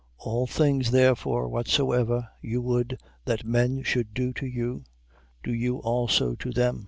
7:12. 0.19 0.27
All 0.27 0.47
things 0.47 0.89
therefore 0.89 1.47
whatsoever 1.47 2.27
you 2.41 2.59
would 2.59 2.99
that 3.25 3.43
men 3.45 3.83
should 3.83 4.15
do 4.15 4.33
to 4.33 4.47
you, 4.47 4.83
do 5.43 5.53
you 5.53 5.77
also 5.77 6.33
to 6.33 6.49
them. 6.49 6.79